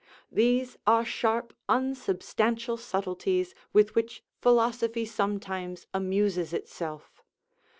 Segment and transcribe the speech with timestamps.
[0.31, 7.21] These are sharp, unsubstantial subleties, with which philosophy sometimes amuses itself.